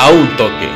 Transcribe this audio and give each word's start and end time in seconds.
a 0.00 0.12
un 0.12 0.36
toque. 0.36 0.68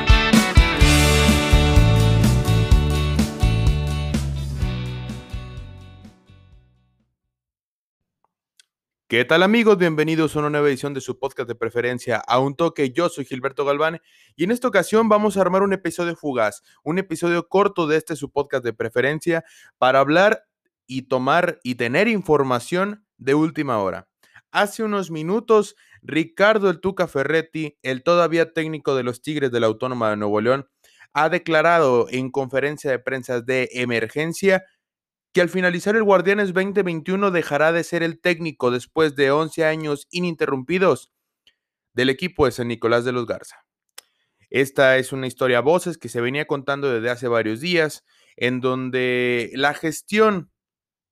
¿Qué 9.06 9.24
tal 9.24 9.44
amigos? 9.44 9.78
Bienvenidos 9.78 10.34
a 10.34 10.40
una 10.40 10.50
nueva 10.50 10.66
edición 10.66 10.92
de 10.92 11.00
su 11.00 11.20
podcast 11.20 11.46
de 11.46 11.54
preferencia 11.54 12.16
a 12.16 12.40
un 12.40 12.56
toque. 12.56 12.90
Yo 12.90 13.08
soy 13.08 13.24
Gilberto 13.24 13.64
Galván 13.64 14.00
y 14.34 14.42
en 14.42 14.50
esta 14.50 14.66
ocasión 14.66 15.08
vamos 15.08 15.36
a 15.36 15.42
armar 15.42 15.62
un 15.62 15.72
episodio 15.72 16.16
fugaz, 16.16 16.64
un 16.82 16.98
episodio 16.98 17.46
corto 17.46 17.86
de 17.86 17.98
este 17.98 18.16
su 18.16 18.32
podcast 18.32 18.64
de 18.64 18.72
preferencia 18.72 19.44
para 19.78 20.00
hablar 20.00 20.48
y 20.88 21.02
tomar 21.02 21.60
y 21.62 21.76
tener 21.76 22.08
información 22.08 23.06
de 23.18 23.34
última 23.34 23.78
hora. 23.78 24.08
Hace 24.50 24.82
unos 24.82 25.10
minutos, 25.10 25.76
Ricardo 26.02 26.68
El 26.68 26.80
Tuca 26.80 27.06
Ferretti, 27.06 27.78
el 27.82 28.02
todavía 28.02 28.52
técnico 28.52 28.94
de 28.96 29.04
los 29.04 29.22
Tigres 29.22 29.52
de 29.52 29.60
la 29.60 29.68
Autónoma 29.68 30.10
de 30.10 30.16
Nuevo 30.16 30.40
León, 30.40 30.68
ha 31.12 31.28
declarado 31.28 32.06
en 32.10 32.30
conferencia 32.30 32.90
de 32.90 32.98
prensa 32.98 33.40
de 33.40 33.68
emergencia 33.72 34.64
que 35.32 35.40
al 35.40 35.48
finalizar 35.48 35.96
el 35.96 36.02
Guardianes 36.02 36.52
2021 36.52 37.30
dejará 37.30 37.72
de 37.72 37.84
ser 37.84 38.02
el 38.02 38.20
técnico 38.20 38.70
después 38.70 39.14
de 39.16 39.30
11 39.30 39.64
años 39.64 40.06
ininterrumpidos 40.10 41.10
del 41.94 42.10
equipo 42.10 42.46
de 42.46 42.52
San 42.52 42.68
Nicolás 42.68 43.04
de 43.04 43.12
los 43.12 43.26
Garza. 43.26 43.64
Esta 44.50 44.98
es 44.98 45.12
una 45.12 45.26
historia 45.26 45.58
a 45.58 45.62
voces 45.62 45.96
que 45.96 46.10
se 46.10 46.20
venía 46.20 46.46
contando 46.46 46.92
desde 46.92 47.08
hace 47.08 47.28
varios 47.28 47.60
días, 47.60 48.04
en 48.36 48.60
donde 48.60 49.50
la 49.54 49.72
gestión, 49.72 50.50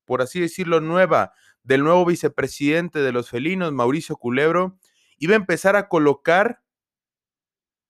por 0.04 0.20
así 0.20 0.40
decirlo, 0.40 0.80
nueva 0.80 1.32
del 1.62 1.84
nuevo 1.84 2.04
vicepresidente 2.04 3.00
de 3.00 3.12
los 3.12 3.30
felinos, 3.30 3.72
Mauricio 3.72 4.16
Culebro, 4.16 4.78
iba 5.18 5.34
a 5.34 5.36
empezar 5.36 5.76
a 5.76 5.88
colocar 5.88 6.62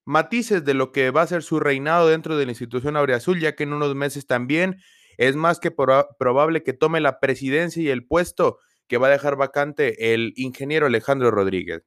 matices 0.05 0.64
de 0.64 0.75
lo 0.75 0.92
que 0.92 1.11
va 1.11 1.22
a 1.22 1.27
ser 1.27 1.42
su 1.42 1.61
reinado 1.61 2.09
dentro 2.09 2.36
de 2.36 2.44
la 2.44 2.53
institución 2.53 2.97
Azul, 2.97 3.41
ya 3.41 3.55
que 3.55 3.62
en 3.62 3.72
unos 3.72 3.94
meses 3.94 4.27
también 4.27 4.81
es 5.19 5.36
más 5.36 5.61
que 5.61 5.70
probable 5.70 6.62
que 6.62 6.72
tome 6.72 7.00
la 7.00 7.20
presidencia 7.20 7.83
y 7.83 7.91
el 7.91 8.06
puesto 8.06 8.59
que 8.89 8.98
va 8.98 9.06
a 9.06 9.11
dejar 9.11 9.36
vacante 9.36 10.12
el 10.14 10.33
ingeniero 10.37 10.87
Alejandro 10.87 11.31
Rodríguez. 11.31 11.84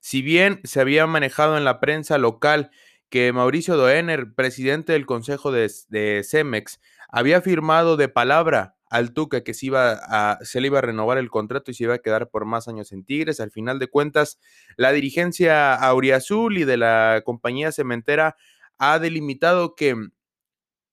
Si 0.00 0.22
bien 0.22 0.60
se 0.64 0.80
había 0.80 1.06
manejado 1.06 1.56
en 1.56 1.64
la 1.64 1.80
prensa 1.80 2.18
local 2.18 2.70
que 3.10 3.32
Mauricio 3.32 3.76
Doener, 3.76 4.34
presidente 4.34 4.92
del 4.92 5.06
Consejo 5.06 5.52
de, 5.52 5.70
de 5.88 6.24
Cemex, 6.24 6.80
había 7.08 7.40
firmado 7.40 7.96
de 7.96 8.08
palabra 8.08 8.77
al 8.90 9.12
Tuca 9.12 9.42
que 9.42 9.54
se, 9.54 9.66
iba 9.66 10.38
se 10.42 10.60
le 10.60 10.68
iba 10.68 10.78
a 10.78 10.82
renovar 10.82 11.18
el 11.18 11.30
contrato 11.30 11.70
y 11.70 11.74
se 11.74 11.84
iba 11.84 11.94
a 11.94 11.98
quedar 11.98 12.28
por 12.30 12.44
más 12.44 12.68
años 12.68 12.92
en 12.92 13.04
Tigres. 13.04 13.40
Al 13.40 13.50
final 13.50 13.78
de 13.78 13.88
cuentas, 13.88 14.38
la 14.76 14.92
dirigencia 14.92 15.74
auriazul 15.74 16.58
y 16.58 16.64
de 16.64 16.76
la 16.76 17.22
compañía 17.24 17.72
cementera 17.72 18.36
ha 18.78 18.98
delimitado 18.98 19.74
que 19.74 19.96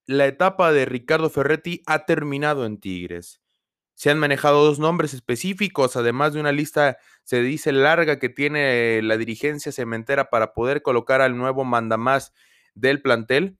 la 0.08 0.28
etapa 0.28 0.72
de 0.72 0.86
Ricardo 0.86 1.30
Ferretti 1.30 1.82
ha 1.86 2.06
terminado 2.06 2.66
en 2.66 2.80
Tigres. 2.80 3.42
Se 3.96 4.10
han 4.10 4.20
manejado 4.20 4.66
dos 4.66 4.78
nombres 4.78 5.14
específicos, 5.14 5.96
además 5.96 6.34
de 6.34 6.42
una 6.42 6.52
lista, 6.52 6.98
se 7.24 7.42
dice 7.42 7.72
larga, 7.72 8.20
que 8.20 8.28
tiene 8.28 9.02
la 9.02 9.18
dirigencia 9.18 9.72
cementera 9.72 10.30
para 10.30 10.54
poder 10.54 10.82
colocar 10.82 11.22
al 11.22 11.38
nuevo 11.38 11.64
mandamás 11.64 12.34
del 12.76 13.02
plantel. 13.02 13.58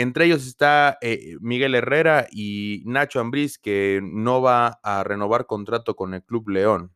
Entre 0.00 0.26
ellos 0.26 0.46
está 0.46 0.96
eh, 1.00 1.34
Miguel 1.40 1.74
Herrera 1.74 2.28
y 2.30 2.84
Nacho 2.86 3.18
Ambriz, 3.18 3.58
que 3.58 3.98
no 4.00 4.40
va 4.40 4.78
a 4.84 5.02
renovar 5.02 5.46
contrato 5.46 5.96
con 5.96 6.14
el 6.14 6.22
Club 6.22 6.50
León. 6.50 6.94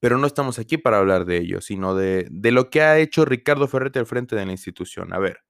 Pero 0.00 0.18
no 0.18 0.26
estamos 0.26 0.58
aquí 0.58 0.78
para 0.78 0.98
hablar 0.98 1.26
de 1.26 1.36
ello, 1.36 1.60
sino 1.60 1.94
de, 1.94 2.26
de 2.28 2.50
lo 2.50 2.70
que 2.70 2.82
ha 2.82 2.98
hecho 2.98 3.24
Ricardo 3.24 3.68
Ferretti 3.68 4.00
al 4.00 4.06
frente 4.06 4.34
de 4.34 4.44
la 4.44 4.50
institución. 4.50 5.12
A 5.12 5.20
ver, 5.20 5.44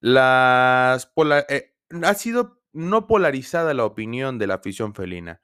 las 0.00 1.12
eh, 1.48 1.74
ha 2.02 2.14
sido 2.14 2.60
no 2.72 3.06
polarizada 3.06 3.72
la 3.72 3.84
opinión 3.84 4.40
de 4.40 4.48
la 4.48 4.54
afición 4.54 4.96
felina. 4.96 5.40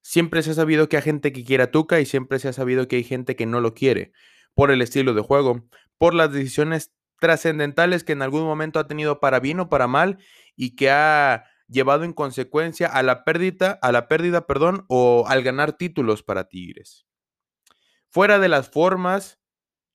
Siempre 0.00 0.44
se 0.44 0.52
ha 0.52 0.54
sabido 0.54 0.88
que 0.88 0.98
hay 0.98 1.02
gente 1.02 1.32
que 1.32 1.44
quiere 1.44 1.64
a 1.64 1.72
Tuca 1.72 1.98
y 1.98 2.06
siempre 2.06 2.38
se 2.38 2.46
ha 2.46 2.52
sabido 2.52 2.86
que 2.86 2.94
hay 2.94 3.04
gente 3.04 3.34
que 3.34 3.46
no 3.46 3.60
lo 3.60 3.74
quiere, 3.74 4.12
por 4.54 4.70
el 4.70 4.80
estilo 4.80 5.12
de 5.12 5.22
juego, 5.22 5.68
por 5.98 6.14
las 6.14 6.32
decisiones 6.32 6.92
trascendentales 7.22 8.02
que 8.02 8.12
en 8.12 8.20
algún 8.20 8.42
momento 8.42 8.80
ha 8.80 8.88
tenido 8.88 9.20
para 9.20 9.38
bien 9.38 9.60
o 9.60 9.68
para 9.68 9.86
mal 9.86 10.18
y 10.56 10.74
que 10.74 10.90
ha 10.90 11.44
llevado 11.68 12.02
en 12.02 12.12
consecuencia 12.12 12.88
a 12.88 13.04
la 13.04 13.22
pérdida, 13.22 13.78
a 13.80 13.92
la 13.92 14.08
pérdida, 14.08 14.48
perdón, 14.48 14.84
o 14.88 15.24
al 15.28 15.44
ganar 15.44 15.74
títulos 15.74 16.24
para 16.24 16.48
Tigres. 16.48 17.06
Fuera 18.08 18.40
de 18.40 18.48
las 18.48 18.70
formas, 18.70 19.38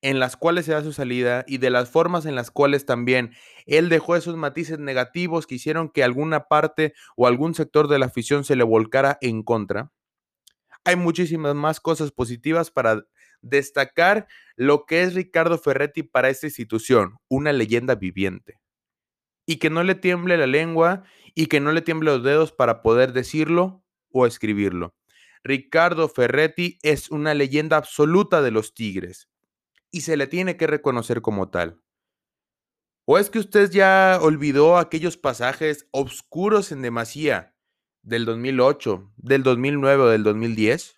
en 0.00 0.20
las 0.20 0.38
cuales 0.38 0.64
se 0.64 0.72
da 0.72 0.82
su 0.82 0.94
salida 0.94 1.44
y 1.46 1.58
de 1.58 1.68
las 1.68 1.90
formas 1.90 2.24
en 2.24 2.34
las 2.34 2.50
cuales 2.50 2.86
también 2.86 3.34
él 3.66 3.90
dejó 3.90 4.16
esos 4.16 4.36
matices 4.36 4.78
negativos 4.78 5.46
que 5.46 5.56
hicieron 5.56 5.90
que 5.90 6.02
alguna 6.02 6.44
parte 6.48 6.94
o 7.14 7.26
algún 7.26 7.54
sector 7.54 7.88
de 7.88 7.98
la 7.98 8.06
afición 8.06 8.42
se 8.42 8.56
le 8.56 8.64
volcara 8.64 9.18
en 9.20 9.42
contra. 9.42 9.92
Hay 10.84 10.96
muchísimas 10.96 11.54
más 11.54 11.78
cosas 11.78 12.10
positivas 12.10 12.70
para 12.70 13.04
destacar 13.42 14.26
lo 14.56 14.86
que 14.86 15.02
es 15.02 15.14
Ricardo 15.14 15.58
Ferretti 15.58 16.02
para 16.02 16.28
esta 16.28 16.46
institución, 16.46 17.18
una 17.28 17.52
leyenda 17.52 17.94
viviente. 17.94 18.60
Y 19.46 19.56
que 19.56 19.70
no 19.70 19.82
le 19.82 19.94
tiemble 19.94 20.36
la 20.36 20.46
lengua 20.46 21.04
y 21.34 21.46
que 21.46 21.60
no 21.60 21.72
le 21.72 21.82
tiemble 21.82 22.10
los 22.10 22.22
dedos 22.22 22.52
para 22.52 22.82
poder 22.82 23.12
decirlo 23.12 23.84
o 24.10 24.26
escribirlo. 24.26 24.94
Ricardo 25.42 26.08
Ferretti 26.08 26.78
es 26.82 27.10
una 27.10 27.34
leyenda 27.34 27.76
absoluta 27.76 28.42
de 28.42 28.50
los 28.50 28.74
Tigres 28.74 29.28
y 29.90 30.02
se 30.02 30.16
le 30.16 30.26
tiene 30.26 30.56
que 30.56 30.66
reconocer 30.66 31.22
como 31.22 31.48
tal. 31.48 31.80
¿O 33.06 33.16
es 33.18 33.30
que 33.30 33.38
usted 33.38 33.70
ya 33.70 34.18
olvidó 34.20 34.76
aquellos 34.76 35.16
pasajes 35.16 35.88
oscuros 35.92 36.72
en 36.72 36.82
demasía 36.82 37.54
del 38.02 38.26
2008, 38.26 39.14
del 39.16 39.42
2009 39.42 40.02
o 40.02 40.06
del 40.08 40.24
2010? 40.24 40.97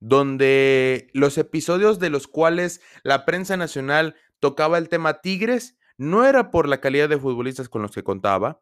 Donde 0.00 1.10
los 1.12 1.38
episodios 1.38 1.98
de 1.98 2.10
los 2.10 2.28
cuales 2.28 2.80
la 3.02 3.24
prensa 3.24 3.56
nacional 3.56 4.14
tocaba 4.38 4.78
el 4.78 4.88
tema 4.88 5.20
Tigres 5.20 5.78
no 5.96 6.24
era 6.24 6.50
por 6.50 6.68
la 6.68 6.80
calidad 6.80 7.08
de 7.08 7.18
futbolistas 7.18 7.68
con 7.68 7.82
los 7.82 7.90
que 7.90 8.04
contaba, 8.04 8.60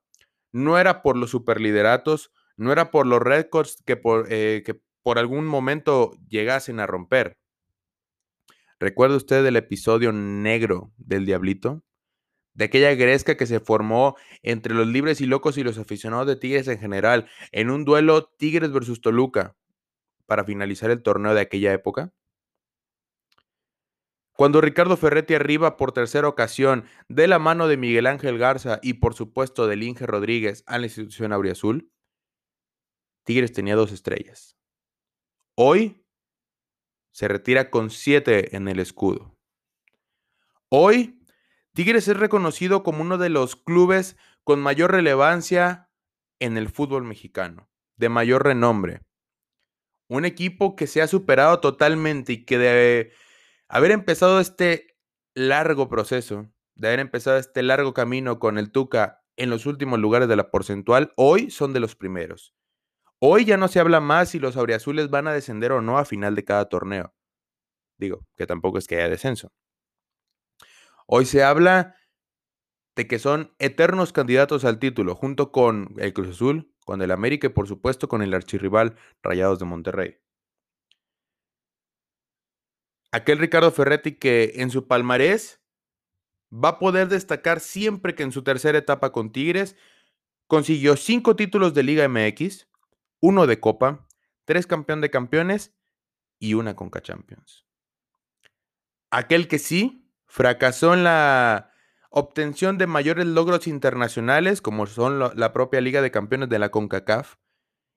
no 0.52 0.78
era 0.78 1.02
por 1.02 1.16
los 1.16 1.30
superlideratos, 1.30 2.32
no 2.56 2.72
era 2.72 2.90
por 2.90 3.06
los 3.06 3.20
récords 3.20 3.82
que 3.84 3.96
por, 3.96 4.26
eh, 4.30 4.62
que 4.64 4.80
por 5.02 5.18
algún 5.18 5.46
momento 5.46 6.12
llegasen 6.28 6.80
a 6.80 6.86
romper. 6.86 7.38
¿Recuerda 8.80 9.16
usted 9.16 9.44
el 9.44 9.56
episodio 9.56 10.12
negro 10.12 10.92
del 10.96 11.26
Diablito? 11.26 11.82
De 12.54 12.64
aquella 12.64 12.94
gresca 12.94 13.36
que 13.36 13.46
se 13.46 13.60
formó 13.60 14.16
entre 14.42 14.74
los 14.74 14.86
libres 14.86 15.20
y 15.20 15.26
locos 15.26 15.58
y 15.58 15.62
los 15.62 15.78
aficionados 15.78 16.26
de 16.26 16.36
Tigres 16.36 16.68
en 16.68 16.78
general, 16.78 17.28
en 17.52 17.70
un 17.70 17.84
duelo 17.84 18.24
Tigres 18.38 18.72
versus 18.72 19.02
Toluca, 19.02 19.54
para 20.26 20.44
finalizar 20.44 20.90
el 20.90 21.02
torneo 21.02 21.34
de 21.34 21.40
aquella 21.40 21.72
época. 21.72 22.12
Cuando 24.32 24.60
Ricardo 24.60 24.98
Ferretti 24.98 25.34
arriba 25.34 25.78
por 25.78 25.92
tercera 25.92 26.28
ocasión 26.28 26.84
de 27.08 27.26
la 27.26 27.38
mano 27.38 27.68
de 27.68 27.78
Miguel 27.78 28.06
Ángel 28.06 28.36
Garza 28.36 28.80
y 28.82 28.94
por 28.94 29.14
supuesto 29.14 29.66
de 29.66 29.76
Inge 29.82 30.06
Rodríguez 30.06 30.62
a 30.66 30.78
la 30.78 30.86
institución 30.86 31.32
Auriazul, 31.32 31.90
Tigres 33.24 33.52
tenía 33.52 33.76
dos 33.76 33.92
estrellas. 33.92 34.58
Hoy 35.56 36.04
se 37.12 37.28
retira 37.28 37.70
con 37.70 37.88
siete 37.88 38.54
en 38.54 38.68
el 38.68 38.78
escudo. 38.78 39.34
Hoy, 40.68 41.18
Tigres 41.72 42.06
es 42.08 42.16
reconocido 42.18 42.82
como 42.82 43.00
uno 43.00 43.16
de 43.16 43.30
los 43.30 43.56
clubes 43.56 44.18
con 44.44 44.60
mayor 44.60 44.92
relevancia 44.92 45.88
en 46.40 46.58
el 46.58 46.68
fútbol 46.68 47.04
mexicano, 47.04 47.70
de 47.96 48.10
mayor 48.10 48.44
renombre. 48.44 49.00
Un 50.08 50.24
equipo 50.24 50.76
que 50.76 50.86
se 50.86 51.02
ha 51.02 51.06
superado 51.06 51.60
totalmente 51.60 52.32
y 52.34 52.44
que 52.44 52.58
de 52.58 53.12
haber 53.68 53.90
empezado 53.90 54.40
este 54.40 54.96
largo 55.34 55.88
proceso, 55.88 56.48
de 56.74 56.88
haber 56.88 57.00
empezado 57.00 57.38
este 57.38 57.62
largo 57.62 57.92
camino 57.94 58.38
con 58.38 58.58
el 58.58 58.70
Tuca 58.70 59.22
en 59.36 59.50
los 59.50 59.66
últimos 59.66 59.98
lugares 59.98 60.28
de 60.28 60.36
la 60.36 60.50
porcentual, 60.50 61.12
hoy 61.16 61.50
son 61.50 61.72
de 61.72 61.80
los 61.80 61.96
primeros. 61.96 62.54
Hoy 63.18 63.44
ya 63.44 63.56
no 63.56 63.68
se 63.68 63.80
habla 63.80 64.00
más 64.00 64.30
si 64.30 64.38
los 64.38 64.56
auriazules 64.56 65.10
van 65.10 65.26
a 65.26 65.32
descender 65.32 65.72
o 65.72 65.80
no 65.80 65.98
a 65.98 66.04
final 66.04 66.34
de 66.34 66.44
cada 66.44 66.68
torneo. 66.68 67.14
Digo, 67.98 68.26
que 68.36 68.46
tampoco 68.46 68.78
es 68.78 68.86
que 68.86 68.96
haya 68.96 69.08
descenso. 69.08 69.52
Hoy 71.06 71.24
se 71.24 71.42
habla 71.42 71.96
de 72.94 73.06
que 73.06 73.18
son 73.18 73.54
eternos 73.58 74.12
candidatos 74.12 74.64
al 74.64 74.78
título, 74.78 75.14
junto 75.14 75.52
con 75.52 75.94
el 75.98 76.12
Cruz 76.12 76.28
Azul, 76.28 76.72
con 76.86 77.02
el 77.02 77.10
América 77.10 77.48
y 77.48 77.50
por 77.50 77.66
supuesto 77.66 78.06
con 78.06 78.22
el 78.22 78.32
archirrival 78.32 78.94
Rayados 79.20 79.58
de 79.58 79.64
Monterrey. 79.64 80.18
Aquel 83.10 83.38
Ricardo 83.38 83.72
Ferretti 83.72 84.12
que 84.12 84.52
en 84.56 84.70
su 84.70 84.86
palmarés 84.86 85.60
va 86.52 86.70
a 86.70 86.78
poder 86.78 87.08
destacar 87.08 87.58
siempre 87.58 88.14
que 88.14 88.22
en 88.22 88.30
su 88.30 88.44
tercera 88.44 88.78
etapa 88.78 89.10
con 89.10 89.32
Tigres 89.32 89.76
consiguió 90.46 90.96
cinco 90.96 91.34
títulos 91.34 91.74
de 91.74 91.82
Liga 91.82 92.08
MX, 92.08 92.68
uno 93.18 93.48
de 93.48 93.58
Copa, 93.58 94.06
tres 94.44 94.68
campeón 94.68 95.00
de 95.00 95.10
campeones 95.10 95.74
y 96.38 96.54
una 96.54 96.76
Conca 96.76 97.02
Champions. 97.02 97.66
Aquel 99.10 99.48
que 99.48 99.58
sí 99.58 100.08
fracasó 100.26 100.94
en 100.94 101.02
la 101.02 101.72
obtención 102.10 102.78
de 102.78 102.86
mayores 102.86 103.26
logros 103.26 103.66
internacionales, 103.66 104.60
como 104.60 104.86
son 104.86 105.18
la 105.18 105.52
propia 105.52 105.80
Liga 105.80 106.02
de 106.02 106.10
Campeones 106.10 106.48
de 106.48 106.58
la 106.58 106.70
CONCACAF, 106.70 107.36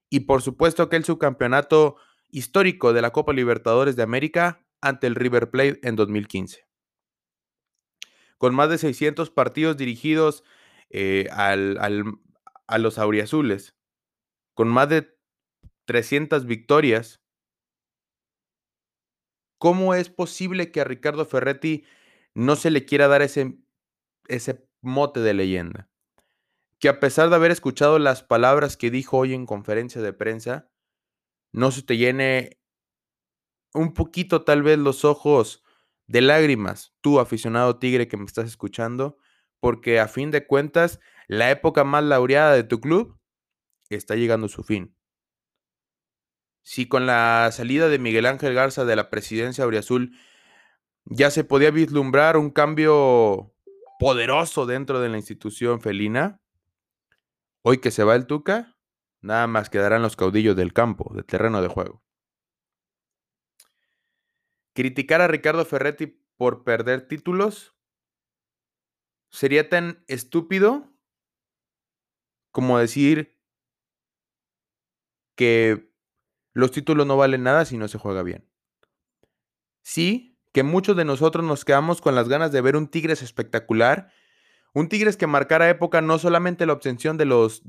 y 0.09 0.21
por 0.21 0.41
supuesto 0.41 0.89
que 0.89 0.95
el 0.95 1.05
subcampeonato 1.05 1.97
histórico 2.31 2.93
de 2.93 3.01
la 3.01 3.11
Copa 3.11 3.33
Libertadores 3.33 3.95
de 3.95 4.03
América 4.03 4.65
ante 4.81 5.07
el 5.07 5.15
River 5.15 5.49
Plate 5.49 5.79
en 5.83 5.95
2015. 5.95 6.67
Con 8.37 8.55
más 8.55 8.69
de 8.69 8.77
600 8.77 9.29
partidos 9.29 9.77
dirigidos 9.77 10.43
eh, 10.89 11.27
a 11.31 12.77
los 12.77 12.97
auriazules, 12.97 13.75
con 14.53 14.67
más 14.67 14.89
de 14.89 15.15
300 15.85 16.45
victorias, 16.45 17.21
¿cómo 19.57 19.93
es 19.93 20.09
posible 20.09 20.71
que 20.71 20.81
a 20.81 20.85
Ricardo 20.85 21.25
Ferretti 21.25 21.83
no 22.33 22.55
se 22.55 22.71
le 22.71 22.85
quiera 22.85 23.07
dar 23.07 23.21
ese, 23.21 23.57
ese 24.29 24.67
mote 24.81 25.19
de 25.19 25.33
leyenda? 25.33 25.89
Que 26.79 26.89
a 26.89 26.99
pesar 26.99 27.29
de 27.29 27.35
haber 27.35 27.51
escuchado 27.51 27.99
las 27.99 28.23
palabras 28.23 28.77
que 28.77 28.89
dijo 28.89 29.17
hoy 29.17 29.33
en 29.33 29.45
conferencia 29.45 30.01
de 30.01 30.13
prensa, 30.13 30.71
no 31.51 31.71
se 31.71 31.81
te 31.83 31.97
llene 31.97 32.59
un 33.73 33.93
poquito 33.93 34.43
tal 34.43 34.63
vez 34.63 34.77
los 34.79 35.03
ojos 35.05 35.63
de 36.07 36.21
lágrimas, 36.21 36.95
tú 37.01 37.19
aficionado 37.19 37.77
tigre 37.77 38.07
que 38.07 38.17
me 38.17 38.25
estás 38.25 38.45
escuchando, 38.45 39.17
porque 39.59 39.99
a 39.99 40.07
fin 40.07 40.31
de 40.31 40.47
cuentas 40.47 40.99
la 41.27 41.51
época 41.51 41.83
más 41.83 42.03
laureada 42.03 42.53
de 42.53 42.63
tu 42.63 42.79
club 42.79 43.19
está 43.89 44.15
llegando 44.15 44.47
a 44.47 44.49
su 44.49 44.63
fin. 44.63 44.95
Si 46.63 46.87
con 46.87 47.05
la 47.05 47.49
salida 47.51 47.89
de 47.89 47.99
Miguel 47.99 48.25
Ángel 48.25 48.53
Garza 48.53 48.85
de 48.85 48.95
la 48.95 49.09
presidencia 49.09 49.63
auriazul 49.63 50.15
ya 51.05 51.31
se 51.31 51.43
podía 51.43 51.71
vislumbrar 51.71 52.37
un 52.37 52.51
cambio 52.51 53.55
poderoso 53.99 54.65
dentro 54.65 55.01
de 55.01 55.09
la 55.09 55.17
institución 55.17 55.81
felina, 55.81 56.41
hoy 57.61 57.79
que 57.79 57.91
se 57.91 58.05
va 58.05 58.15
el 58.15 58.25
Tuca, 58.25 58.77
nada 59.21 59.45
más 59.45 59.69
quedarán 59.69 60.01
los 60.01 60.15
caudillos 60.15 60.55
del 60.55 60.73
campo, 60.73 61.13
del 61.13 61.25
terreno 61.25 61.61
de 61.61 61.67
juego. 61.67 62.01
Criticar 64.73 65.19
a 65.19 65.27
Ricardo 65.27 65.65
Ferretti 65.65 66.07
por 66.37 66.63
perder 66.63 67.09
títulos 67.09 67.75
sería 69.29 69.67
tan 69.67 70.05
estúpido 70.07 70.93
como 72.51 72.79
decir 72.79 73.37
que 75.35 75.91
los 76.53 76.71
títulos 76.71 77.05
no 77.05 77.17
valen 77.17 77.43
nada 77.43 77.65
si 77.65 77.77
no 77.77 77.89
se 77.89 77.97
juega 77.97 78.23
bien. 78.23 78.49
Sí, 79.81 80.28
que 80.59 80.63
muchos 80.63 80.97
de 80.97 81.05
nosotros 81.05 81.45
nos 81.45 81.63
quedamos 81.63 82.01
con 82.01 82.15
las 82.15 82.27
ganas 82.27 82.51
de 82.51 82.59
ver 82.59 82.75
un 82.75 82.89
Tigres 82.89 83.21
espectacular, 83.21 84.11
un 84.73 84.89
Tigres 84.89 85.15
que 85.15 85.25
marcara 85.25 85.69
época 85.69 86.01
no 86.01 86.19
solamente 86.19 86.65
la 86.65 86.73
obtención 86.73 87.17
de 87.17 87.23
los, 87.23 87.63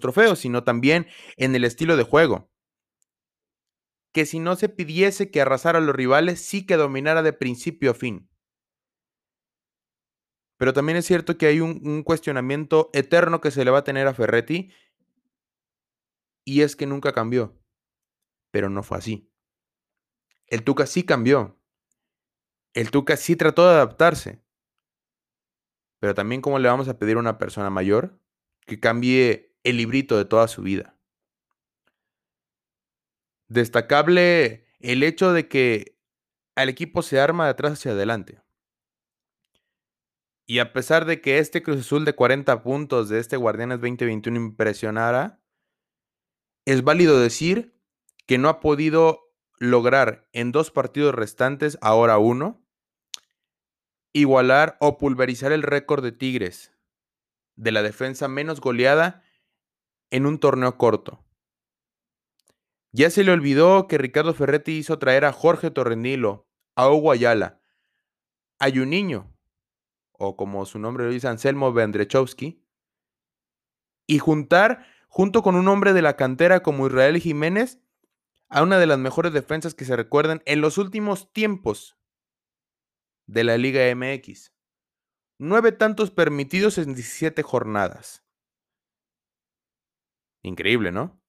trofeos, 0.00 0.38
sino 0.38 0.64
también 0.64 1.06
en 1.38 1.54
el 1.54 1.64
estilo 1.64 1.96
de 1.96 2.02
juego 2.02 2.52
que 4.12 4.26
si 4.26 4.38
no 4.38 4.54
se 4.54 4.68
pidiese 4.68 5.30
que 5.30 5.40
arrasara 5.40 5.78
a 5.78 5.80
los 5.80 5.96
rivales, 5.96 6.44
sí 6.44 6.66
que 6.66 6.76
dominara 6.76 7.22
de 7.22 7.32
principio 7.32 7.92
a 7.92 7.94
fin. 7.94 8.28
Pero 10.58 10.74
también 10.74 10.98
es 10.98 11.06
cierto 11.06 11.38
que 11.38 11.46
hay 11.46 11.60
un, 11.60 12.02
cuestionamiento 12.02 12.90
eterno 12.92 13.40
que 13.40 13.50
se 13.50 13.64
le 13.64 13.70
va 13.70 13.78
a 13.78 13.84
tener 13.84 14.06
a 14.08 14.12
Ferretti, 14.12 14.74
y 16.44 16.60
es 16.60 16.76
que 16.76 16.84
nunca 16.84 17.14
cambió. 17.14 17.58
Pero 18.50 18.68
no 18.68 18.82
fue 18.82 18.98
así. 18.98 19.32
El 20.48 20.64
Tuca 20.64 20.84
sí 20.84 21.04
cambió. 21.04 21.58
El 22.74 22.90
Tuca 22.90 23.16
sí 23.16 23.36
trató 23.36 23.66
de 23.66 23.74
adaptarse. 23.74 24.42
Pero 26.00 26.14
también 26.14 26.42
cómo 26.42 26.58
le 26.58 26.68
vamos 26.68 26.88
a 26.88 26.98
pedir 26.98 27.16
a 27.16 27.20
una 27.20 27.38
persona 27.38 27.70
mayor 27.70 28.20
que 28.66 28.80
cambie 28.80 29.56
el 29.62 29.76
librito 29.76 30.18
de 30.18 30.24
toda 30.24 30.48
su 30.48 30.62
vida. 30.62 30.98
Destacable 33.48 34.66
el 34.80 35.02
hecho 35.02 35.32
de 35.32 35.48
que 35.48 35.98
al 36.56 36.68
equipo 36.68 37.02
se 37.02 37.20
arma 37.20 37.44
de 37.44 37.50
atrás 37.50 37.74
hacia 37.74 37.92
adelante. 37.92 38.42
Y 40.46 40.58
a 40.58 40.72
pesar 40.72 41.06
de 41.06 41.20
que 41.20 41.38
este 41.38 41.62
Cruz 41.62 41.80
Azul 41.80 42.04
de 42.04 42.14
40 42.14 42.62
puntos 42.62 43.08
de 43.08 43.18
este 43.18 43.36
Guardianes 43.36 43.80
2021 43.80 44.36
impresionara, 44.36 45.40
es 46.66 46.82
válido 46.82 47.18
decir 47.18 47.80
que 48.26 48.36
no 48.36 48.48
ha 48.48 48.60
podido 48.60 49.32
lograr 49.58 50.28
en 50.32 50.52
dos 50.52 50.70
partidos 50.70 51.14
restantes, 51.14 51.78
ahora 51.80 52.18
uno, 52.18 52.63
igualar 54.14 54.76
o 54.80 54.96
pulverizar 54.96 55.52
el 55.52 55.62
récord 55.62 56.02
de 56.02 56.12
Tigres 56.12 56.72
de 57.56 57.72
la 57.72 57.82
defensa 57.82 58.28
menos 58.28 58.60
goleada 58.60 59.22
en 60.10 60.24
un 60.24 60.38
torneo 60.38 60.78
corto. 60.78 61.24
Ya 62.92 63.10
se 63.10 63.24
le 63.24 63.32
olvidó 63.32 63.88
que 63.88 63.98
Ricardo 63.98 64.32
Ferretti 64.32 64.72
hizo 64.72 64.98
traer 64.98 65.24
a 65.24 65.32
Jorge 65.32 65.70
Torrenilo, 65.72 66.48
a 66.76 66.88
Hugo 66.88 67.10
Ayala, 67.10 67.60
a 68.60 68.70
Juninho, 68.70 69.36
o 70.12 70.36
como 70.36 70.64
su 70.64 70.78
nombre 70.78 71.04
lo 71.04 71.10
dice, 71.10 71.26
Anselmo 71.26 71.72
Vendrechowski, 71.72 72.64
y 74.06 74.18
juntar, 74.20 74.86
junto 75.08 75.42
con 75.42 75.56
un 75.56 75.66
hombre 75.66 75.92
de 75.92 76.02
la 76.02 76.14
cantera 76.14 76.62
como 76.62 76.86
Israel 76.86 77.18
Jiménez, 77.18 77.80
a 78.48 78.62
una 78.62 78.78
de 78.78 78.86
las 78.86 78.98
mejores 78.98 79.32
defensas 79.32 79.74
que 79.74 79.84
se 79.84 79.96
recuerdan 79.96 80.42
en 80.46 80.60
los 80.60 80.78
últimos 80.78 81.32
tiempos 81.32 81.96
de 83.26 83.44
la 83.44 83.56
Liga 83.58 83.82
MX. 83.94 84.52
Nueve 85.38 85.72
tantos 85.72 86.10
permitidos 86.10 86.78
en 86.78 86.94
17 86.94 87.42
jornadas. 87.42 88.24
Increíble, 90.42 90.92
¿no? 90.92 91.20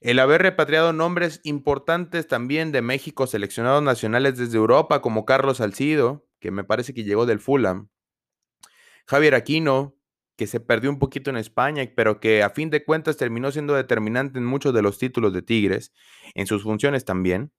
El 0.00 0.18
haber 0.18 0.42
repatriado 0.42 0.92
nombres 0.92 1.40
importantes 1.44 2.26
también 2.26 2.72
de 2.72 2.80
México, 2.80 3.26
seleccionados 3.26 3.82
nacionales 3.82 4.38
desde 4.38 4.56
Europa, 4.56 5.02
como 5.02 5.26
Carlos 5.26 5.58
Salcido, 5.58 6.26
que 6.38 6.50
me 6.50 6.64
parece 6.64 6.94
que 6.94 7.04
llegó 7.04 7.26
del 7.26 7.40
Fulham. 7.40 7.90
Javier 9.06 9.34
Aquino, 9.34 9.96
que 10.36 10.46
se 10.46 10.60
perdió 10.60 10.88
un 10.88 10.98
poquito 10.98 11.28
en 11.28 11.36
España, 11.36 11.84
pero 11.94 12.18
que 12.18 12.42
a 12.42 12.48
fin 12.48 12.70
de 12.70 12.82
cuentas 12.82 13.18
terminó 13.18 13.52
siendo 13.52 13.74
determinante 13.74 14.38
en 14.38 14.46
muchos 14.46 14.72
de 14.72 14.80
los 14.80 14.98
títulos 14.98 15.34
de 15.34 15.42
Tigres, 15.42 15.92
en 16.34 16.46
sus 16.46 16.62
funciones 16.62 17.04
también. 17.04 17.52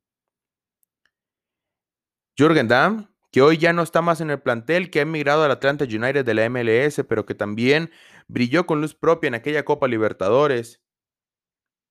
Jürgen 2.36 2.67
Damm, 2.67 3.10
que 3.31 3.41
hoy 3.41 3.57
ya 3.57 3.73
no 3.73 3.81
está 3.81 4.01
más 4.01 4.21
en 4.21 4.29
el 4.29 4.41
plantel, 4.41 4.91
que 4.91 5.00
ha 5.00 5.03
emigrado 5.03 5.43
al 5.43 5.51
Atlanta 5.51 5.85
United 5.85 6.25
de 6.25 6.33
la 6.33 6.50
MLS, 6.50 7.03
pero 7.07 7.25
que 7.25 7.33
también 7.33 7.91
brilló 8.27 8.65
con 8.65 8.81
luz 8.81 8.93
propia 8.93 9.29
en 9.29 9.35
aquella 9.35 9.65
Copa 9.65 9.88
Libertadores 9.88 10.81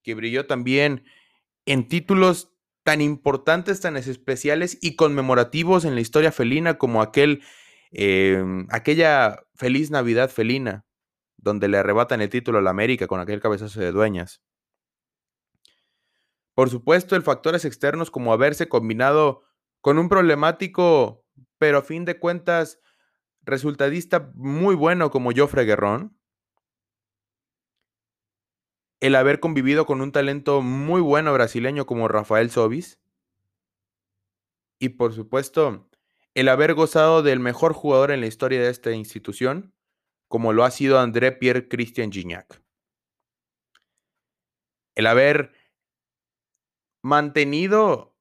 que 0.02 0.14
brilló 0.14 0.47
también 0.47 1.04
en 1.66 1.88
títulos 1.88 2.54
tan 2.82 3.00
importantes, 3.00 3.80
tan 3.80 3.97
especiales 3.97 4.78
y 4.80 4.97
conmemorativos 4.97 5.85
en 5.85 5.94
la 5.94 6.00
historia 6.00 6.32
felina 6.32 6.78
como 6.78 7.02
aquel, 7.02 7.42
em, 7.90 8.66
aquella 8.70 9.42
feliz 9.54 9.90
Navidad 9.90 10.30
felina, 10.30 10.87
donde 11.37 11.68
le 11.68 11.78
arrebatan 11.78 12.20
el 12.20 12.30
título 12.30 12.59
a 12.59 12.62
la 12.62 12.70
América 12.70 13.06
con 13.06 13.20
aquel 13.20 13.40
cabezazo 13.40 13.80
de 13.80 13.92
dueñas. 13.92 14.42
Por 16.54 16.70
supuesto, 16.70 17.16
el 17.16 17.23
factores 17.23 17.64
externos 17.64 18.11
como 18.11 18.32
haberse 18.32 18.68
combinado 18.68 19.42
con 19.80 19.99
un 19.99 20.09
problemático, 20.09 21.25
pero 21.61 21.76
a 21.76 21.83
fin 21.83 22.07
de 22.07 22.19
cuentas, 22.19 22.81
resultadista 23.43 24.33
muy 24.35 24.75
bueno 24.75 25.11
como 25.11 25.31
Joffre 25.31 25.67
Guerrón, 25.67 26.19
el 29.00 29.14
haber 29.14 29.40
convivido 29.40 29.85
con 29.85 30.00
un 30.00 30.11
talento 30.11 30.62
muy 30.62 31.02
bueno 31.02 31.35
brasileño 31.35 31.85
como 31.85 32.09
Rafael 32.09 32.50
Sobis. 32.50 32.99
Y 34.79 34.90
por 34.90 35.12
supuesto, 35.12 35.87
el 36.35 36.49
haber 36.49 36.73
gozado 36.73 37.23
del 37.23 37.40
mejor 37.40 37.75
jugador 37.75 38.11
en 38.11 38.23
la 38.23 38.26
historia 38.26 38.62
de 38.62 38.71
esta 38.71 38.93
institución, 38.93 39.75
como 40.29 40.55
lo 40.55 40.64
ha 40.64 40.71
sido 40.71 40.99
André 40.99 41.31
Pierre 41.33 41.69
Christian 41.69 42.11
Gignac. 42.11 42.62
El 44.95 45.07
haber 45.07 45.52
mantenido 47.02 48.17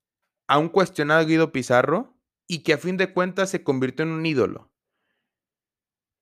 a 0.48 0.58
un 0.58 0.67
cuestionado 0.67 1.25
Guido 1.25 1.53
Pizarro 1.53 2.18
y 2.49 2.63
que 2.63 2.73
a 2.73 2.77
fin 2.77 2.97
de 2.97 3.13
cuentas 3.13 3.49
se 3.49 3.63
convirtió 3.63 4.03
en 4.03 4.11
un 4.11 4.25
ídolo 4.25 4.69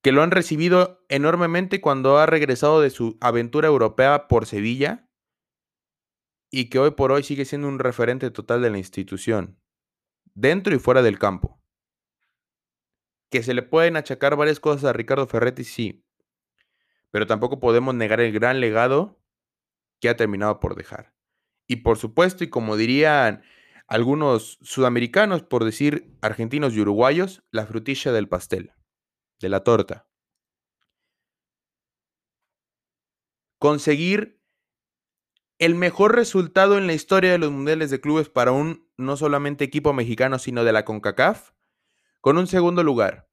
que 0.03 0.11
lo 0.11 0.21
han 0.21 0.31
recibido 0.31 1.03
enormemente 1.09 1.81
cuando 1.81 2.17
ha 2.17 2.25
regresado 2.25 2.81
de 2.81 2.89
su 2.89 3.17
aventura 3.19 3.67
europea 3.67 4.27
por 4.27 4.45
Sevilla 4.45 5.09
y 6.49 6.69
que 6.69 6.79
hoy 6.79 6.91
por 6.91 7.11
hoy 7.11 7.23
sigue 7.23 7.45
siendo 7.45 7.67
un 7.67 7.79
referente 7.79 8.31
total 8.31 8.61
de 8.61 8.69
la 8.69 8.77
institución, 8.77 9.59
dentro 10.33 10.73
y 10.73 10.79
fuera 10.79 11.01
del 11.01 11.19
campo. 11.19 11.61
Que 13.29 13.43
se 13.43 13.53
le 13.53 13.63
pueden 13.63 13.97
achacar 13.97 14.37
varias 14.37 14.61
cosas 14.61 14.85
a 14.85 14.93
Ricardo 14.93 15.27
Ferretti, 15.27 15.65
sí, 15.65 16.05
pero 17.11 17.27
tampoco 17.27 17.59
podemos 17.59 17.93
negar 17.93 18.21
el 18.21 18.31
gran 18.31 18.61
legado 18.61 19.21
que 19.99 20.07
ha 20.07 20.15
terminado 20.15 20.61
por 20.61 20.75
dejar. 20.75 21.13
Y 21.67 21.77
por 21.77 21.97
supuesto, 21.97 22.45
y 22.45 22.49
como 22.49 22.77
dirían 22.77 23.43
algunos 23.87 24.59
sudamericanos, 24.61 25.43
por 25.43 25.63
decir 25.63 26.13
argentinos 26.21 26.73
y 26.73 26.81
uruguayos, 26.81 27.43
la 27.51 27.65
frutilla 27.65 28.11
del 28.11 28.27
pastel, 28.27 28.73
de 29.39 29.49
la 29.49 29.63
torta. 29.63 30.07
Conseguir 33.59 34.41
el 35.57 35.73
mejor 35.73 36.15
resultado 36.15 36.77
en 36.77 36.85
la 36.85 36.93
historia 36.93 37.31
de 37.31 37.37
los 37.39 37.51
mundiales 37.51 37.89
de 37.89 37.99
clubes 37.99 38.29
para 38.29 38.51
un 38.51 38.87
no 38.97 39.17
solamente 39.17 39.63
equipo 39.63 39.93
mexicano, 39.93 40.37
sino 40.37 40.63
de 40.63 40.73
la 40.73 40.85
CONCACAF, 40.85 41.53
con 42.21 42.37
un 42.37 42.45
segundo 42.45 42.83
lugar, 42.83 43.29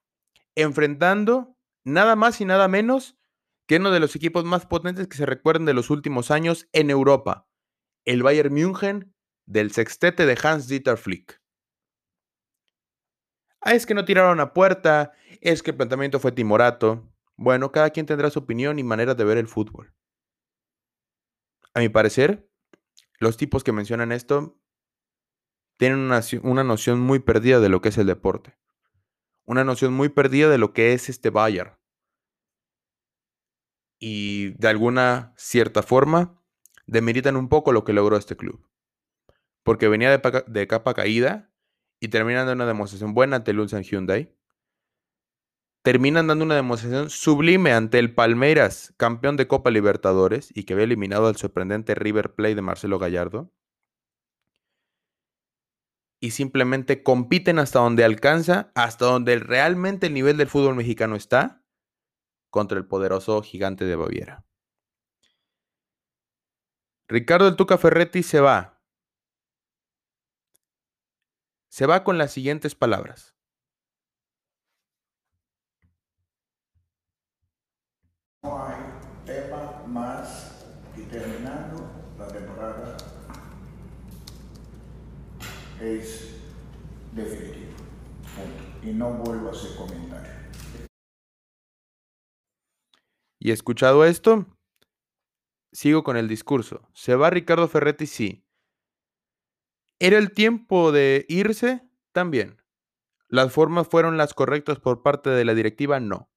enfrentando 0.55 1.59
nada 1.85 2.17
más 2.17 2.41
y 2.41 2.45
nada 2.45 2.69
menos 2.69 3.19
que 3.67 3.77
uno 3.77 3.91
de 3.91 4.01
los 4.01 4.15
equipos 4.17 4.45
más 4.45 4.67
potentes 4.67 5.09
que 5.09 5.17
se 5.17 5.27
recuerden 5.27 5.65
de 5.67 5.75
los 5.75 5.91
últimos 5.91 6.31
años 6.31 6.69
en 6.73 6.91
Europa, 6.91 7.49
el 8.05 8.23
Bayern 8.23 8.55
München 8.55 9.14
del 9.47 9.73
sextete 9.73 10.27
de 10.27 10.39
Hans-Dieter 10.43 10.97
Flick. 10.97 11.41
Ah, 13.61 13.75
es 13.75 13.87
que 13.87 13.95
no 13.95 14.05
tiraron 14.05 14.41
a 14.41 14.53
puerta, 14.53 15.13
es 15.41 15.63
que 15.63 15.71
el 15.71 15.77
planteamiento 15.77 16.21
fue 16.21 16.33
timorato. 16.33 17.11
Bueno, 17.37 17.73
cada 17.73 17.91
quien 17.91 18.07
tendrá 18.07 18.31
su 18.31 18.41
opinión 18.41 18.79
y 18.79 18.85
manera 18.85 19.15
de 19.15 19.25
ver 19.25 19.39
el 19.39 19.49
fútbol. 19.49 19.95
A 21.73 21.81
mi 21.81 21.89
parecer, 21.89 22.49
los 23.19 23.37
tipos 23.37 23.65
que 23.65 23.73
mencionan 23.73 24.13
esto 24.13 24.61
tienen 25.79 25.99
una, 25.99 26.21
una, 26.43 26.63
noción 26.63 27.01
muy 27.01 27.19
perdida 27.19 27.59
de 27.59 27.69
lo 27.69 27.81
que 27.81 27.89
es 27.89 27.99
el 27.99 28.07
deporte. 28.07 28.57
Una 29.45 29.65
noción 29.65 29.93
muy 29.93 30.11
perdida 30.11 30.49
de 30.49 30.59
lo 30.59 30.73
que 30.73 30.93
es 30.93 31.09
este 31.09 31.31
Bayern. 31.31 31.77
Y 33.99 34.51
de 34.59 34.69
alguna 34.69 35.33
cierta 35.37 35.83
forma, 35.83 36.41
demeritan 36.87 37.37
un 37.37 37.49
poco 37.49 37.73
lo 37.73 37.85
que 37.85 37.93
logró 37.93 38.17
este 38.17 38.37
club. 38.37 38.69
Porque 39.65 39.89
venía 39.89 40.17
de, 40.17 40.67
capa 40.69 40.95
caída 40.95 41.51
y 41.99 42.09
terminan 42.09 42.47
dando 42.47 42.63
una 42.65 42.73
demostración 42.73 43.15
buena 43.15 43.37
ante 43.37 43.51
el 43.51 43.59
Ulsan 43.59 43.83
Hyundai 43.83 44.33
terminan 45.85 46.27
dando 46.27 46.47
una 46.47 46.55
demostración 46.55 47.11
sublime 47.11 47.75
ante 47.75 47.99
el 47.99 48.15
Palmeiras, 48.15 48.95
campeón 48.97 49.37
de 49.37 49.47
Copa 49.47 49.71
Libertadores 49.71 50.51
y 50.57 50.65
que 50.65 50.73
había 50.73 50.87
eliminado 50.87 51.27
al 51.27 51.37
sorprendente 51.37 51.95
River 51.95 52.35
Plate 52.35 52.55
de 52.55 52.63
Marcelo 52.63 52.99
Gallardo. 52.99 53.53
Y 56.23 56.31
simplemente 56.31 57.03
compiten 57.03 57.59
hasta 57.59 57.81
donde 57.81 58.03
alcanza, 58.03 58.73
hasta 58.75 59.05
donde 59.05 59.39
realmente 59.39 60.07
el 60.07 60.15
nivel 60.15 60.39
del 60.39 60.49
fútbol 60.49 60.75
mexicano 60.75 61.17
está, 61.17 61.63
contra 62.49 62.79
el 62.79 62.87
poderoso 62.87 63.43
gigante 63.43 63.85
de 63.85 63.97
Baviera. 63.97 64.47
Ricardo 67.09 67.47
el 67.47 67.57
Tuca 67.57 67.77
Ferretti 67.77 68.23
se 68.23 68.41
va. 68.41 68.74
Se 71.75 71.87
va 71.87 72.05
con 72.05 72.19
las 72.19 72.31
siguientes 72.31 72.77
palabras. 72.77 73.35
No 78.45 78.65
hay 78.65 78.77
tema 79.27 79.83
más 79.85 80.65
y 80.97 81.03
terminando 81.07 81.91
la 82.17 82.29
temporada 82.29 82.97
es 85.81 86.37
definitivo. 87.11 87.73
Punto. 88.37 88.89
Y 88.89 88.93
no 88.93 89.11
vuelvo 89.15 89.49
a 89.49 89.51
hacer 89.51 89.77
comentario. 89.77 90.33
Y 93.41 93.51
escuchado 93.51 94.05
esto, 94.05 94.47
sigo 95.73 96.05
con 96.05 96.17
el 96.17 96.29
discurso. 96.29 96.89
¿Se 96.93 97.17
va 97.17 97.31
Ricardo 97.31 97.67
Ferretti? 97.67 98.07
Sí. 98.07 98.44
¿Era 99.99 100.19
el 100.19 100.33
tiempo 100.33 100.93
de 100.93 101.27
irse? 101.29 101.83
También. 102.13 102.63
¿Las 103.29 103.53
formas 103.53 103.89
fueron 103.89 104.17
las 104.17 104.35
correctas 104.35 104.79
por 104.81 105.03
parte 105.03 105.31
de 105.31 105.45
la 105.45 105.55
directiva? 105.55 106.01
No. 106.01 106.31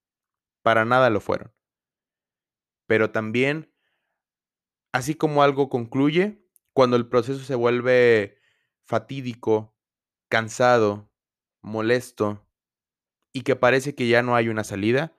Para 0.62 0.84
nada 0.84 1.10
lo 1.10 1.20
fueron 1.20 1.52
pero 2.88 3.10
también, 3.12 3.70
así 4.92 5.14
como 5.14 5.42
algo 5.42 5.68
concluye, 5.68 6.42
cuando 6.72 6.96
el 6.96 7.06
proceso 7.06 7.40
se 7.40 7.54
vuelve 7.54 8.38
fatídico, 8.86 9.76
cansado, 10.28 11.12
molesto 11.60 12.46
y 13.32 13.42
que 13.42 13.56
parece 13.56 13.94
que 13.94 14.08
ya 14.08 14.22
no 14.22 14.34
hay 14.36 14.48
una 14.48 14.64
salida, 14.64 15.14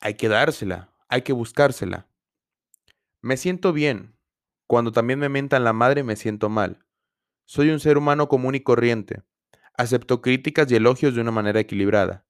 hay 0.00 0.14
que 0.14 0.28
dársela, 0.28 0.92
hay 1.08 1.22
que 1.22 1.32
buscársela. 1.32 2.08
Me 3.22 3.36
siento 3.36 3.72
bien. 3.72 4.16
Cuando 4.66 4.92
también 4.92 5.18
me 5.18 5.30
mentan 5.30 5.64
la 5.64 5.72
madre 5.72 6.02
me 6.04 6.14
siento 6.14 6.50
mal. 6.50 6.84
Soy 7.50 7.70
un 7.70 7.80
ser 7.80 7.96
humano 7.96 8.28
común 8.28 8.56
y 8.56 8.60
corriente. 8.60 9.22
Acepto 9.72 10.20
críticas 10.20 10.70
y 10.70 10.74
elogios 10.74 11.14
de 11.14 11.22
una 11.22 11.30
manera 11.30 11.58
equilibrada. 11.58 12.26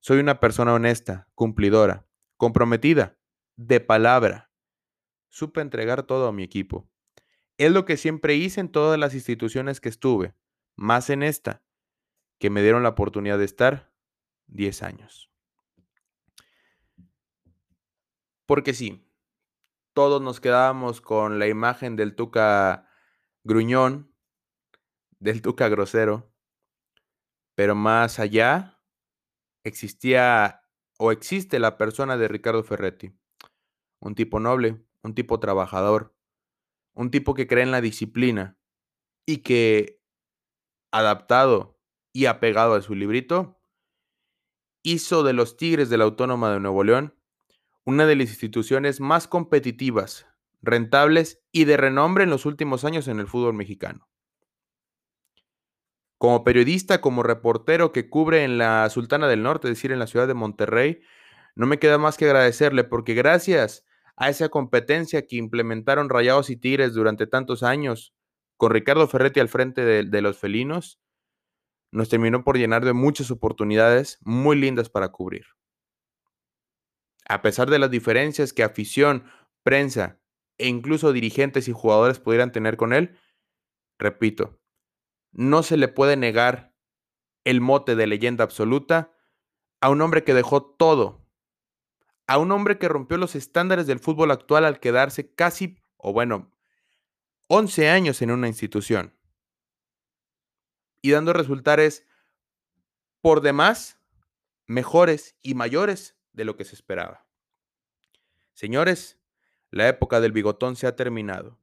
Soy 0.00 0.18
una 0.18 0.40
persona 0.40 0.72
honesta, 0.72 1.28
cumplidora, 1.34 2.06
comprometida, 2.38 3.18
de 3.56 3.80
palabra. 3.80 4.50
Supe 5.28 5.60
entregar 5.60 6.04
todo 6.04 6.26
a 6.26 6.32
mi 6.32 6.42
equipo. 6.42 6.88
Es 7.58 7.70
lo 7.70 7.84
que 7.84 7.98
siempre 7.98 8.34
hice 8.34 8.60
en 8.60 8.70
todas 8.70 8.98
las 8.98 9.12
instituciones 9.12 9.78
que 9.78 9.90
estuve, 9.90 10.34
más 10.74 11.10
en 11.10 11.22
esta, 11.22 11.62
que 12.38 12.48
me 12.48 12.62
dieron 12.62 12.82
la 12.82 12.88
oportunidad 12.88 13.36
de 13.36 13.44
estar 13.44 13.92
10 14.46 14.82
años. 14.82 15.30
Porque 18.46 18.72
sí, 18.72 19.06
todos 19.92 20.22
nos 20.22 20.40
quedábamos 20.40 21.02
con 21.02 21.38
la 21.38 21.46
imagen 21.46 21.94
del 21.94 22.16
Tuca 22.16 22.88
gruñón, 23.44 24.15
del 25.18 25.42
Tuca 25.42 25.68
grosero, 25.68 26.32
pero 27.54 27.74
más 27.74 28.18
allá 28.18 28.80
existía 29.64 30.62
o 30.98 31.12
existe 31.12 31.58
la 31.58 31.76
persona 31.76 32.16
de 32.16 32.28
Ricardo 32.28 32.62
Ferretti 32.62 33.12
un 34.00 34.14
tipo 34.14 34.40
noble, 34.40 34.84
un 35.02 35.14
tipo 35.14 35.40
trabajador, 35.40 36.14
un 36.94 37.10
tipo 37.10 37.34
que 37.34 37.46
cree 37.46 37.64
en 37.64 37.70
la 37.70 37.80
disciplina 37.80 38.58
y 39.26 39.38
que, 39.38 40.00
adaptado 40.92 41.78
y 42.12 42.26
apegado 42.26 42.74
a 42.74 42.82
su 42.82 42.94
librito, 42.94 43.60
hizo 44.82 45.22
de 45.24 45.32
los 45.32 45.56
Tigres 45.56 45.90
de 45.90 45.98
la 45.98 46.04
Autónoma 46.04 46.52
de 46.52 46.60
Nuevo 46.60 46.84
León 46.84 47.14
una 47.84 48.06
de 48.06 48.16
las 48.16 48.30
instituciones 48.30 49.00
más 49.00 49.28
competitivas, 49.28 50.26
rentables 50.60 51.44
y 51.52 51.64
de 51.64 51.76
renombre 51.76 52.24
en 52.24 52.30
los 52.30 52.44
últimos 52.44 52.84
años 52.84 53.06
en 53.06 53.20
el 53.20 53.28
fútbol 53.28 53.54
mexicano. 53.54 54.08
Como 56.18 56.44
periodista, 56.44 57.00
como 57.00 57.22
reportero 57.22 57.92
que 57.92 58.08
cubre 58.08 58.44
en 58.44 58.58
la 58.58 58.88
Sultana 58.88 59.28
del 59.28 59.42
Norte, 59.42 59.68
es 59.68 59.74
decir, 59.74 59.92
en 59.92 59.98
la 59.98 60.06
ciudad 60.06 60.26
de 60.26 60.34
Monterrey, 60.34 61.00
no 61.54 61.66
me 61.66 61.78
queda 61.78 61.98
más 61.98 62.16
que 62.16 62.26
agradecerle 62.26 62.84
porque 62.84 63.14
gracias 63.14 63.84
a 64.16 64.30
esa 64.30 64.48
competencia 64.48 65.26
que 65.26 65.36
implementaron 65.36 66.08
Rayados 66.08 66.50
y 66.50 66.56
Tigres 66.56 66.94
durante 66.94 67.26
tantos 67.26 67.62
años, 67.62 68.14
con 68.56 68.72
Ricardo 68.72 69.06
Ferretti 69.06 69.40
al 69.40 69.48
frente 69.48 69.84
de, 69.84 70.22
los 70.22 70.38
felinos, 70.38 70.98
nos 71.92 72.08
terminó 72.08 72.42
por 72.42 72.56
llenar 72.56 72.84
de 72.84 72.94
muchas 72.94 73.30
oportunidades 73.30 74.18
muy 74.22 74.56
lindas 74.56 74.88
para 74.88 75.12
cubrir. 75.12 75.44
A 77.28 77.42
pesar 77.42 77.68
de 77.68 77.78
las 77.78 77.90
diferencias 77.90 78.52
que 78.52 78.62
afición, 78.62 79.24
prensa 79.62 80.18
e 80.58 80.68
incluso 80.68 81.12
dirigentes 81.12 81.68
y 81.68 81.72
jugadores 81.72 82.18
pudieran 82.18 82.52
tener 82.52 82.78
con 82.78 82.94
él, 82.94 83.18
repito, 83.98 84.58
no 85.36 85.62
se 85.62 85.76
le 85.76 85.88
puede 85.88 86.16
negar 86.16 86.74
el 87.44 87.60
mote 87.60 87.94
de 87.94 88.06
leyenda 88.06 88.42
absoluta 88.42 89.12
a 89.80 89.90
un 89.90 90.00
hombre 90.00 90.24
que 90.24 90.34
dejó 90.34 90.62
todo 90.62 91.26
a 92.26 92.38
un 92.38 92.50
hombre 92.52 92.78
que 92.78 92.88
rompió 92.88 93.18
los 93.18 93.34
estándares 93.34 93.86
del 93.86 94.00
fútbol 94.00 94.30
actual 94.30 94.64
al 94.64 94.80
quedarse 94.80 95.32
casi, 95.32 95.78
o 95.96 96.12
bueno, 96.12 96.50
11 97.48 97.88
años 97.88 98.20
en 98.22 98.32
una 98.32 98.48
institución 98.48 99.14
y 101.02 101.12
dando 101.12 101.32
resultados 101.32 102.02
por 103.20 103.40
demás 103.40 104.00
mejores 104.66 105.36
y 105.42 105.54
mayores 105.54 106.16
de 106.32 106.44
lo 106.44 106.56
que 106.56 106.64
se 106.64 106.74
esperaba. 106.74 107.24
Señores, 108.54 109.18
la 109.70 109.88
época 109.88 110.20
del 110.20 110.32
bigotón 110.32 110.74
se 110.74 110.88
ha 110.88 110.96
terminado. 110.96 111.58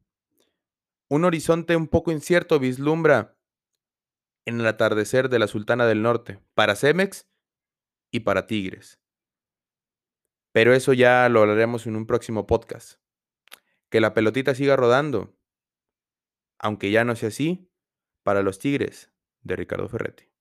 Un 1.09 1.25
horizonte 1.25 1.75
un 1.75 1.87
poco 1.87 2.11
incierto 2.11 2.59
vislumbra 2.59 3.32
en 4.45 4.59
el 4.59 4.67
atardecer 4.67 5.29
de 5.29 5.39
la 5.39 5.47
Sultana 5.47 5.85
del 5.85 6.01
Norte 6.01 6.39
para 6.53 6.75
Cemex 6.75 7.29
y 8.11 8.21
para 8.21 8.45
Tigres. 8.45 8.99
Pero 10.51 10.73
eso 10.73 10.93
ya 10.93 11.27
lo 11.29 11.41
hablaremos 11.41 11.87
en 11.87 11.95
un 11.95 12.05
próximo 12.05 12.45
podcast. 12.45 12.99
Que 13.89 14.01
la 14.01 14.13
pelotita 14.13 14.55
siga 14.55 14.75
rodando, 14.75 15.35
aunque 16.59 16.91
ya 16.91 17.03
no 17.03 17.15
sea 17.15 17.29
así, 17.29 17.71
para 18.23 18.41
los 18.41 18.59
Tigres 18.59 19.11
de 19.41 19.55
Ricardo 19.55 19.87
Ferretti. 19.87 20.32